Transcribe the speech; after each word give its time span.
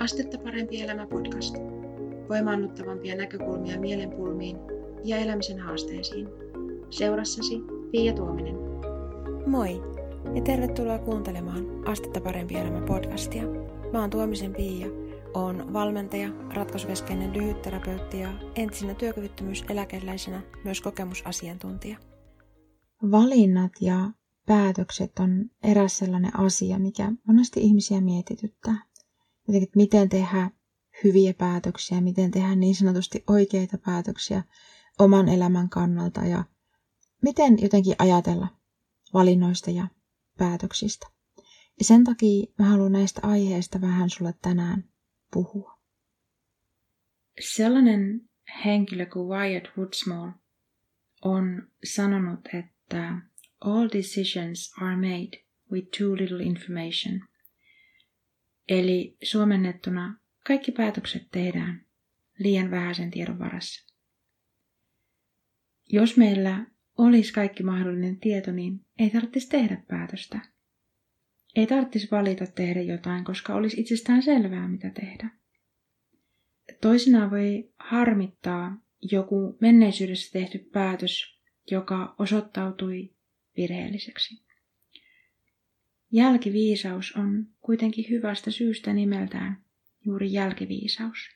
Astetta 0.00 0.38
parempi 0.38 0.82
elämä 0.82 1.06
podcast. 1.06 1.56
Voimaannuttavampia 2.28 3.16
näkökulmia 3.16 3.80
mielenpulmiin 3.80 4.56
ja 5.04 5.16
elämisen 5.16 5.58
haasteisiin. 5.58 6.28
Seurassasi 6.90 7.60
Pia 7.90 8.12
Tuominen. 8.12 8.54
Moi 9.46 9.80
ja 10.34 10.42
tervetuloa 10.42 10.98
kuuntelemaan 10.98 11.88
Astetta 11.88 12.20
parempi 12.20 12.54
elämä 12.54 12.80
podcastia. 12.80 13.42
Mä 13.92 14.00
oon 14.00 14.10
Tuomisen 14.10 14.54
Pia, 14.54 14.86
oon 15.34 15.72
valmentaja, 15.72 16.28
ratkaisukeskeinen 16.54 17.32
lyhytterapeutti 17.32 18.20
ja 18.20 18.32
entisenä 18.56 18.94
työkyvyttömyyseläkeläisenä 18.94 20.42
myös 20.64 20.80
kokemusasiantuntija. 20.80 21.98
Valinnat 23.10 23.72
ja 23.80 24.10
päätökset 24.46 25.12
on 25.20 25.50
eräs 25.62 25.98
sellainen 25.98 26.40
asia, 26.40 26.78
mikä 26.78 27.12
monesti 27.26 27.60
ihmisiä 27.60 28.00
mietityttää 28.00 28.89
jotenkin, 29.50 29.68
että 29.68 29.76
miten 29.76 30.08
tehdä 30.08 30.50
hyviä 31.04 31.34
päätöksiä, 31.34 32.00
miten 32.00 32.30
tehdä 32.30 32.54
niin 32.54 32.74
sanotusti 32.74 33.24
oikeita 33.26 33.78
päätöksiä 33.78 34.42
oman 34.98 35.28
elämän 35.28 35.68
kannalta 35.68 36.20
ja 36.20 36.44
miten 37.22 37.62
jotenkin 37.62 37.94
ajatella 37.98 38.48
valinnoista 39.14 39.70
ja 39.70 39.88
päätöksistä. 40.38 41.06
Ja 41.78 41.84
sen 41.84 42.04
takia 42.04 42.46
mä 42.58 42.64
haluan 42.64 42.92
näistä 42.92 43.20
aiheista 43.24 43.80
vähän 43.80 44.10
sulle 44.10 44.34
tänään 44.42 44.84
puhua. 45.32 45.78
Sellainen 47.40 48.20
henkilö 48.64 49.06
kuin 49.06 49.28
Wyatt 49.28 49.66
Woodsmore 49.78 50.32
on 51.24 51.68
sanonut, 51.84 52.40
että 52.54 53.20
all 53.60 53.88
decisions 53.92 54.72
are 54.80 54.96
made 54.96 55.44
with 55.72 55.88
too 55.98 56.16
little 56.16 56.42
information. 56.42 57.29
Eli 58.70 59.16
suomennettuna 59.22 60.20
kaikki 60.46 60.72
päätökset 60.72 61.28
tehdään 61.30 61.86
liian 62.38 62.70
vähäisen 62.70 63.10
tiedon 63.10 63.38
varassa. 63.38 63.94
Jos 65.88 66.16
meillä 66.16 66.66
olisi 66.98 67.32
kaikki 67.32 67.62
mahdollinen 67.62 68.20
tieto, 68.20 68.52
niin 68.52 68.80
ei 68.98 69.10
tarvitsisi 69.10 69.48
tehdä 69.48 69.82
päätöstä. 69.88 70.40
Ei 71.56 71.66
tarvitsisi 71.66 72.08
valita 72.10 72.46
tehdä 72.46 72.80
jotain, 72.82 73.24
koska 73.24 73.54
olisi 73.54 73.80
itsestään 73.80 74.22
selvää, 74.22 74.68
mitä 74.68 74.90
tehdä. 74.90 75.30
Toisinaan 76.80 77.30
voi 77.30 77.72
harmittaa 77.78 78.78
joku 79.02 79.58
menneisyydessä 79.60 80.32
tehty 80.32 80.58
päätös, 80.58 81.40
joka 81.70 82.14
osoittautui 82.18 83.14
virheelliseksi. 83.56 84.49
Jälkiviisaus 86.12 87.16
on 87.16 87.46
kuitenkin 87.60 88.04
hyvästä 88.10 88.50
syystä 88.50 88.92
nimeltään 88.92 89.64
juuri 90.04 90.32
jälkiviisaus. 90.32 91.28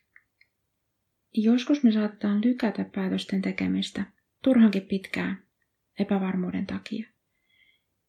Joskus 1.34 1.82
me 1.82 1.92
saatetaan 1.92 2.44
lykätä 2.44 2.84
päätösten 2.94 3.42
tekemistä 3.42 4.04
turhankin 4.42 4.82
pitkään 4.82 5.42
epävarmuuden 5.98 6.66
takia. 6.66 7.08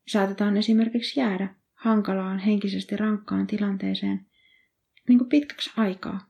Saatetaan 0.08 0.58
esimerkiksi 0.58 1.20
jäädä 1.20 1.56
hankalaan 1.74 2.40
henkisesti 2.40 2.98
rankkaan 2.98 3.48
tilanteeseen 3.48 4.26
niin 5.08 5.18
kuin 5.18 5.30
pitkäksi 5.30 5.72
aikaa. 5.78 6.30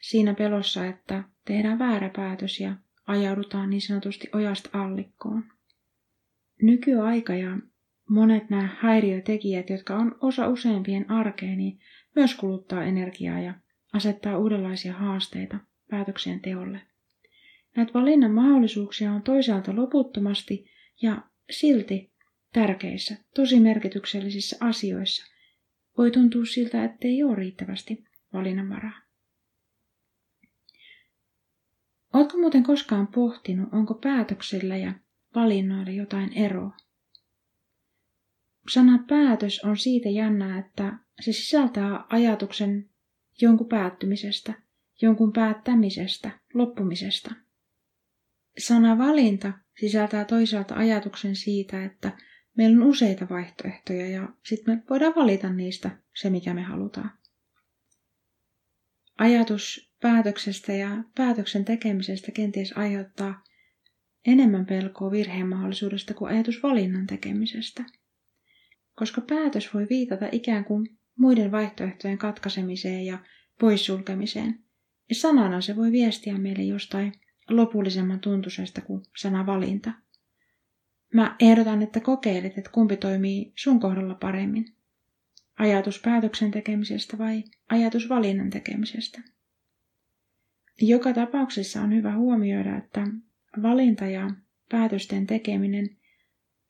Siinä 0.00 0.34
pelossa, 0.34 0.86
että 0.86 1.24
tehdään 1.44 1.78
väärä 1.78 2.10
päätös 2.16 2.60
ja 2.60 2.76
ajaudutaan 3.06 3.70
niin 3.70 3.82
sanotusti 3.82 4.28
ojasta 4.32 4.70
allikkoon. 4.72 5.44
Nykyaika 6.62 7.34
ja 7.34 7.58
monet 8.08 8.50
nämä 8.50 8.68
häiriötekijät, 8.80 9.70
jotka 9.70 9.96
on 9.96 10.18
osa 10.20 10.48
useimpien 10.48 11.10
arkea, 11.10 11.56
niin 11.56 11.78
myös 12.16 12.34
kuluttaa 12.34 12.84
energiaa 12.84 13.40
ja 13.40 13.54
asettaa 13.92 14.38
uudenlaisia 14.38 14.92
haasteita 14.92 15.58
päätöksien 15.90 16.40
teolle. 16.40 16.80
Näitä 17.76 17.92
valinnan 17.94 18.30
mahdollisuuksia 18.30 19.12
on 19.12 19.22
toisaalta 19.22 19.76
loputtomasti 19.76 20.70
ja 21.02 21.22
silti 21.50 22.12
tärkeissä, 22.52 23.16
tosi 23.34 23.60
merkityksellisissä 23.60 24.56
asioissa 24.60 25.32
voi 25.98 26.10
tuntua 26.10 26.44
siltä, 26.44 26.84
ettei 26.84 27.22
ole 27.22 27.34
riittävästi 27.34 28.04
valinnanvaraa. 28.32 29.02
Oletko 32.12 32.38
muuten 32.38 32.62
koskaan 32.62 33.06
pohtinut, 33.06 33.68
onko 33.72 33.94
päätöksillä 33.94 34.76
ja 34.76 34.92
valinnoilla 35.34 35.90
jotain 35.90 36.32
eroa? 36.32 36.76
Sana 38.68 39.04
päätös 39.08 39.60
on 39.64 39.76
siitä 39.76 40.08
jännää, 40.08 40.58
että 40.58 40.98
se 41.20 41.32
sisältää 41.32 42.04
ajatuksen 42.10 42.90
jonkun 43.40 43.68
päättymisestä, 43.68 44.54
jonkun 45.02 45.32
päättämisestä, 45.32 46.30
loppumisesta. 46.54 47.34
Sana 48.58 48.98
valinta 48.98 49.52
sisältää 49.80 50.24
toisaalta 50.24 50.74
ajatuksen 50.74 51.36
siitä, 51.36 51.84
että 51.84 52.18
meillä 52.56 52.82
on 52.82 52.90
useita 52.90 53.26
vaihtoehtoja 53.30 54.08
ja 54.08 54.28
sitten 54.44 54.74
me 54.74 54.82
voidaan 54.90 55.14
valita 55.16 55.52
niistä 55.52 55.98
se, 56.14 56.30
mikä 56.30 56.54
me 56.54 56.62
halutaan. 56.62 57.10
Ajatus 59.18 59.94
päätöksestä 60.00 60.72
ja 60.72 61.04
päätöksen 61.16 61.64
tekemisestä 61.64 62.32
kenties 62.32 62.72
aiheuttaa 62.76 63.42
enemmän 64.26 64.66
pelkoa 64.66 65.10
virheen 65.10 65.48
mahdollisuudesta 65.48 66.14
kuin 66.14 66.32
ajatus 66.32 66.62
valinnan 66.62 67.06
tekemisestä– 67.06 67.84
koska 68.94 69.20
päätös 69.20 69.74
voi 69.74 69.86
viitata 69.90 70.28
ikään 70.32 70.64
kuin 70.64 70.98
muiden 71.16 71.52
vaihtoehtojen 71.52 72.18
katkaisemiseen 72.18 73.06
ja 73.06 73.18
poissulkemiseen. 73.60 74.58
Ja 75.08 75.14
sanana 75.14 75.60
se 75.60 75.76
voi 75.76 75.92
viestiä 75.92 76.38
meille 76.38 76.62
jostain 76.62 77.12
lopullisemman 77.50 78.20
tuntuisesta 78.20 78.80
kuin 78.80 79.02
sana 79.16 79.46
valinta. 79.46 79.92
Mä 81.14 81.36
ehdotan, 81.40 81.82
että 81.82 82.00
kokeilet, 82.00 82.58
että 82.58 82.70
kumpi 82.70 82.96
toimii 82.96 83.52
sun 83.56 83.80
kohdalla 83.80 84.14
paremmin. 84.14 84.64
Ajatus 85.58 86.00
päätöksen 86.00 86.50
tekemisestä 86.50 87.18
vai 87.18 87.44
ajatus 87.68 88.08
valinnan 88.08 88.50
tekemisestä. 88.50 89.22
Joka 90.80 91.12
tapauksessa 91.12 91.82
on 91.82 91.94
hyvä 91.94 92.16
huomioida, 92.16 92.76
että 92.78 93.06
valinta 93.62 94.06
ja 94.06 94.30
päätösten 94.70 95.26
tekeminen 95.26 95.96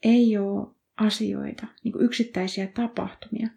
ei 0.02 0.38
ole 0.38 0.74
asioita, 0.96 1.66
niin 1.84 1.92
kuin 1.92 2.04
yksittäisiä 2.04 2.66
tapahtumia, 2.66 3.48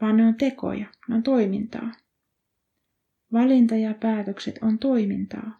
vaan 0.00 0.16
ne 0.16 0.26
on 0.26 0.34
tekoja, 0.34 0.86
ne 1.08 1.14
on 1.14 1.22
toimintaa. 1.22 1.92
Valinta 3.32 3.76
ja 3.76 3.94
päätökset 3.94 4.58
on 4.62 4.78
toimintaa. 4.78 5.56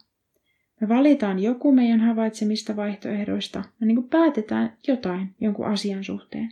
Me 0.81 0.87
valitaan 0.89 1.39
joku 1.39 1.71
meidän 1.71 1.99
havaitsemista 1.99 2.75
vaihtoehdoista, 2.75 3.63
me 3.79 3.87
niin 3.87 3.95
kuin 3.95 4.09
päätetään 4.09 4.77
jotain 4.87 5.35
jonkun 5.41 5.67
asian 5.67 6.03
suhteen. 6.03 6.49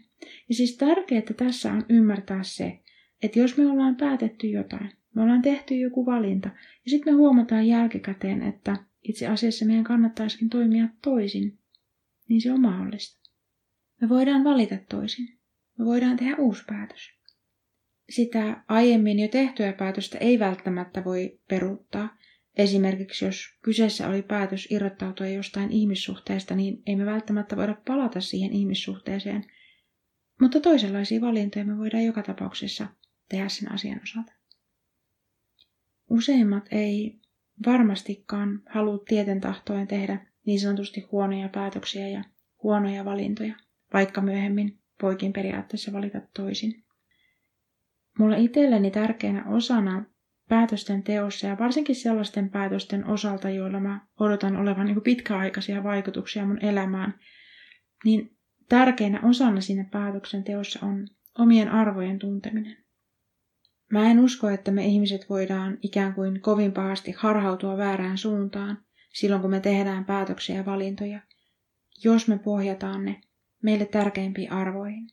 Ja 0.49 0.55
siis 0.55 0.77
tärkeää 0.77 1.21
tässä 1.37 1.73
on 1.73 1.85
ymmärtää 1.89 2.43
se, 2.43 2.79
että 3.23 3.39
jos 3.39 3.57
me 3.57 3.67
ollaan 3.67 3.95
päätetty 3.95 4.47
jotain, 4.47 4.91
me 5.15 5.21
ollaan 5.21 5.41
tehty 5.41 5.75
joku 5.75 6.05
valinta, 6.05 6.49
ja 6.85 6.89
sitten 6.89 7.13
me 7.13 7.17
huomataan 7.17 7.67
jälkikäteen, 7.67 8.41
että 8.41 8.77
itse 9.03 9.27
asiassa 9.27 9.65
meidän 9.65 9.83
kannattaisikin 9.83 10.49
toimia 10.49 10.87
toisin, 11.01 11.57
niin 12.29 12.41
se 12.41 12.51
on 12.51 12.61
mahdollista. 12.61 13.20
Me 14.01 14.09
voidaan 14.09 14.43
valita 14.43 14.75
toisin. 14.89 15.39
Me 15.79 15.85
voidaan 15.85 16.17
tehdä 16.17 16.35
uusi 16.37 16.63
päätös. 16.67 17.09
Sitä 18.09 18.63
aiemmin 18.67 19.19
jo 19.19 19.27
tehtyä 19.27 19.73
päätöstä 19.73 20.17
ei 20.17 20.39
välttämättä 20.39 21.03
voi 21.03 21.39
peruuttaa. 21.47 22.17
Esimerkiksi 22.57 23.25
jos 23.25 23.57
kyseessä 23.61 24.07
oli 24.07 24.21
päätös 24.21 24.67
irrottautua 24.71 25.27
jostain 25.27 25.71
ihmissuhteesta, 25.71 26.55
niin 26.55 26.83
ei 26.85 26.95
me 26.95 27.05
välttämättä 27.05 27.55
voida 27.55 27.75
palata 27.87 28.21
siihen 28.21 28.51
ihmissuhteeseen. 28.51 29.45
Mutta 30.41 30.59
toisenlaisia 30.59 31.21
valintoja 31.21 31.65
me 31.65 31.77
voidaan 31.77 32.05
joka 32.05 32.23
tapauksessa 32.23 32.87
tehdä 33.29 33.49
sen 33.49 33.71
asian 33.71 34.01
osalta. 34.03 34.33
Useimmat 36.09 36.67
ei 36.71 37.19
varmastikaan 37.65 38.61
halua 38.69 39.03
tieten 39.07 39.41
tahtoen 39.41 39.87
tehdä 39.87 40.25
niin 40.45 40.59
sanotusti 40.59 41.01
huonoja 41.01 41.49
päätöksiä 41.49 42.07
ja 42.07 42.23
huonoja 42.63 43.05
valintoja 43.05 43.55
vaikka 43.93 44.21
myöhemmin 44.21 44.79
voikin 45.01 45.33
periaatteessa 45.33 45.93
valita 45.93 46.21
toisin. 46.35 46.83
Mulle 48.19 48.39
itselleni 48.39 48.91
tärkeänä 48.91 49.45
osana 49.49 50.05
päätösten 50.49 51.03
teossa 51.03 51.47
ja 51.47 51.57
varsinkin 51.59 51.95
sellaisten 51.95 52.49
päätösten 52.49 53.05
osalta, 53.05 53.49
joilla 53.49 53.79
mä 53.79 54.07
odotan 54.19 54.55
olevan 54.55 54.85
niin 54.85 55.01
pitkäaikaisia 55.01 55.83
vaikutuksia 55.83 56.45
mun 56.45 56.65
elämään, 56.65 57.19
niin 58.05 58.37
tärkeänä 58.69 59.19
osana 59.23 59.61
siinä 59.61 59.85
päätöksen 59.91 60.43
teossa 60.43 60.85
on 60.85 61.07
omien 61.39 61.69
arvojen 61.69 62.19
tunteminen. 62.19 62.77
Mä 63.91 64.11
en 64.11 64.19
usko, 64.19 64.49
että 64.49 64.71
me 64.71 64.85
ihmiset 64.85 65.29
voidaan 65.29 65.77
ikään 65.81 66.13
kuin 66.13 66.41
kovin 66.41 66.71
pahasti 66.71 67.11
harhautua 67.17 67.77
väärään 67.77 68.17
suuntaan 68.17 68.77
silloin, 69.13 69.41
kun 69.41 69.51
me 69.51 69.59
tehdään 69.59 70.05
päätöksiä 70.05 70.55
ja 70.55 70.65
valintoja, 70.65 71.19
jos 72.03 72.27
me 72.27 72.39
pohjataan 72.39 73.05
ne 73.05 73.21
meille 73.61 73.85
tärkeimpiin 73.85 74.51
arvoihin. 74.51 75.07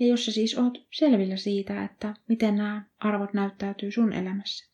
Ja 0.00 0.06
jos 0.06 0.24
sä 0.24 0.32
siis 0.32 0.58
oot 0.58 0.86
selvillä 0.90 1.36
siitä, 1.36 1.84
että 1.84 2.14
miten 2.28 2.56
nämä 2.56 2.84
arvot 2.98 3.32
näyttäytyy 3.34 3.90
sun 3.90 4.12
elämässä. 4.12 4.70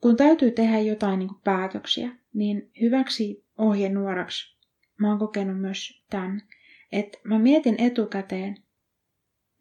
kun 0.00 0.16
täytyy 0.16 0.50
tehdä 0.50 0.78
jotain 0.78 1.18
niin 1.18 1.30
päätöksiä, 1.44 2.10
niin 2.34 2.70
hyväksi 2.80 3.44
ohjenuoraksi 3.58 4.58
mä 4.98 5.08
oon 5.08 5.18
kokenut 5.18 5.60
myös 5.60 6.04
tämän, 6.10 6.42
että 6.92 7.18
mä 7.24 7.38
mietin 7.38 7.74
etukäteen, 7.78 8.56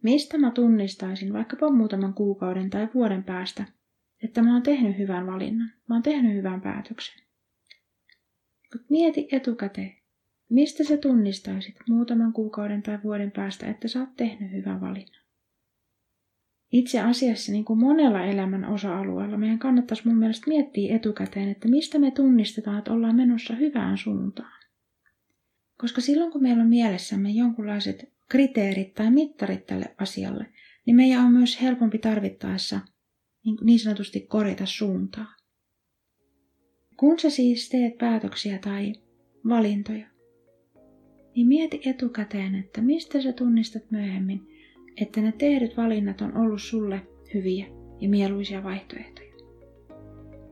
mistä 0.03 0.37
mä 0.37 0.51
tunnistaisin 0.51 1.33
vaikkapa 1.33 1.69
muutaman 1.69 2.13
kuukauden 2.13 2.69
tai 2.69 2.87
vuoden 2.93 3.23
päästä, 3.23 3.65
että 4.23 4.41
mä 4.41 4.53
oon 4.53 4.63
tehnyt 4.63 4.97
hyvän 4.97 5.27
valinnan, 5.27 5.73
mä 5.89 5.95
oon 5.95 6.03
tehnyt 6.03 6.33
hyvän 6.33 6.61
päätöksen. 6.61 7.23
Mut 8.73 8.89
mieti 8.89 9.27
etukäteen, 9.31 9.96
mistä 10.49 10.83
sä 10.83 10.97
tunnistaisit 10.97 11.75
muutaman 11.89 12.33
kuukauden 12.33 12.83
tai 12.83 12.99
vuoden 13.03 13.31
päästä, 13.31 13.67
että 13.67 13.87
sä 13.87 13.99
oot 13.99 14.15
tehnyt 14.17 14.51
hyvän 14.51 14.81
valinnan. 14.81 15.21
Itse 16.71 16.99
asiassa 17.01 17.51
niin 17.51 17.65
kuin 17.65 17.79
monella 17.79 18.25
elämän 18.25 18.65
osa-alueella 18.65 19.37
meidän 19.37 19.59
kannattaisi 19.59 20.07
mun 20.07 20.17
mielestä 20.17 20.47
miettiä 20.47 20.95
etukäteen, 20.95 21.49
että 21.49 21.67
mistä 21.67 21.99
me 21.99 22.11
tunnistetaan, 22.11 22.77
että 22.77 22.93
ollaan 22.93 23.15
menossa 23.15 23.55
hyvään 23.55 23.97
suuntaan. 23.97 24.63
Koska 25.77 26.01
silloin 26.01 26.31
kun 26.31 26.41
meillä 26.41 26.63
on 26.63 26.69
mielessämme 26.69 27.29
jonkunlaiset 27.29 28.13
kriteerit 28.29 28.93
tai 28.93 29.11
mittarit 29.11 29.65
tälle 29.65 29.95
asialle, 29.97 30.45
niin 30.85 30.95
meidän 30.95 31.25
on 31.25 31.31
myös 31.31 31.61
helpompi 31.61 31.97
tarvittaessa 31.97 32.79
niin, 33.45 33.57
niin 33.61 33.79
sanotusti 33.79 34.19
korjata 34.19 34.65
suuntaa. 34.65 35.35
Kun 36.97 37.19
sä 37.19 37.29
siis 37.29 37.69
teet 37.69 37.97
päätöksiä 37.97 38.57
tai 38.57 38.93
valintoja, 39.49 40.07
niin 41.37 41.47
mieti 41.47 41.81
etukäteen, 41.85 42.55
että 42.55 42.81
mistä 42.81 43.21
sä 43.21 43.33
tunnistat 43.33 43.83
myöhemmin, 43.91 44.47
että 45.01 45.21
ne 45.21 45.31
tehdyt 45.31 45.77
valinnat 45.77 46.21
on 46.21 46.37
ollut 46.37 46.61
sulle 46.61 47.01
hyviä 47.33 47.65
ja 47.99 48.09
mieluisia 48.09 48.63
vaihtoehtoja. 48.63 49.33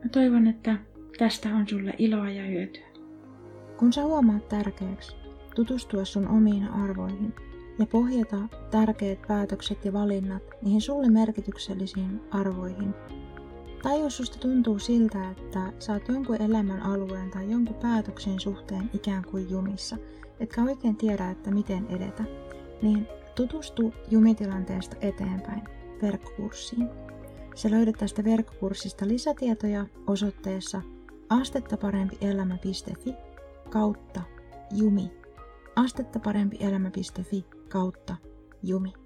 Mä 0.03 0.09
toivon, 0.11 0.47
että 0.47 0.77
tästä 1.17 1.55
on 1.55 1.67
sulle 1.67 1.93
iloa 1.97 2.29
ja 2.29 2.45
hyötyä. 2.45 2.87
Kun 3.77 3.93
sä 3.93 4.03
huomaat 4.03 4.47
tärkeäksi 4.47 5.15
tutustua 5.55 6.05
sun 6.05 6.27
omiin 6.27 6.67
arvoihin 6.67 7.33
ja 7.79 7.85
pohjata 7.85 8.37
tärkeät 8.71 9.19
päätökset 9.27 9.85
ja 9.85 9.93
valinnat 9.93 10.43
niihin 10.61 10.81
sulle 10.81 11.09
merkityksellisiin 11.09 12.21
arvoihin, 12.31 12.93
tai 13.83 13.99
jos 13.99 14.17
susta 14.17 14.39
tuntuu 14.39 14.79
siltä, 14.79 15.29
että 15.31 15.73
sä 15.79 15.93
oot 15.93 16.07
jonkun 16.07 16.41
elämän 16.41 16.81
alueen 16.81 17.31
tai 17.31 17.51
jonkun 17.51 17.75
päätöksen 17.75 18.39
suhteen 18.39 18.89
ikään 18.93 19.23
kuin 19.31 19.49
jumissa, 19.49 19.97
etkä 20.39 20.63
oikein 20.63 20.95
tiedä, 20.95 21.29
että 21.29 21.51
miten 21.51 21.87
edetä, 21.87 22.23
niin 22.81 23.07
tutustu 23.35 23.93
jumitilanteesta 24.11 24.95
eteenpäin 25.01 25.63
verkkokurssiin. 26.01 26.89
Se 27.55 27.71
löydät 27.71 27.95
tästä 27.97 28.23
verkkokurssista 28.23 29.07
lisätietoja 29.07 29.85
osoitteessa 30.07 30.81
astettaparempielämä.fi 31.29 33.13
kautta 33.69 34.21
jumi. 34.71 35.11
astettaparempielämä.fi 35.75 37.45
kautta 37.69 38.15
jumi. 38.63 39.04